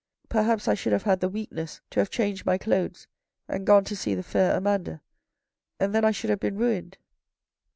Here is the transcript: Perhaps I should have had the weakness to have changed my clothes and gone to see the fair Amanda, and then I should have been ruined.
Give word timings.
Perhaps 0.29 0.67
I 0.67 0.73
should 0.73 0.93
have 0.93 1.03
had 1.03 1.19
the 1.19 1.29
weakness 1.29 1.79
to 1.91 1.99
have 1.99 2.09
changed 2.09 2.43
my 2.43 2.57
clothes 2.57 3.05
and 3.47 3.67
gone 3.67 3.83
to 3.83 3.95
see 3.95 4.15
the 4.15 4.23
fair 4.23 4.57
Amanda, 4.57 4.99
and 5.79 5.93
then 5.93 6.03
I 6.05 6.09
should 6.09 6.31
have 6.31 6.39
been 6.39 6.57
ruined. 6.57 6.97